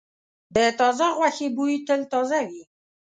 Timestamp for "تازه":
0.79-1.07, 2.11-2.39